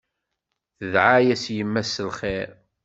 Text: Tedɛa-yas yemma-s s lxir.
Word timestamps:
Tedɛa-yas 0.77 1.45
yemma-s 1.57 1.89
s 1.93 1.95
lxir. 2.09 2.49